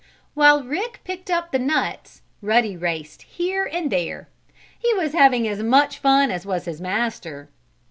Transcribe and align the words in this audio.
While 0.33 0.63
Rick 0.63 1.01
picked 1.03 1.29
up 1.29 1.51
the 1.51 1.59
nuts 1.59 2.23
Ruddy 2.41 2.75
raced 2.75 3.21
here 3.21 3.69
and 3.71 3.91
there. 3.91 4.29
He 4.79 4.91
was 4.95 5.13
having 5.13 5.47
as 5.47 5.61
much 5.61 5.99
fun 5.99 6.31
as 6.31 6.43
was 6.43 6.65
his 6.65 6.81
master. 6.81 7.49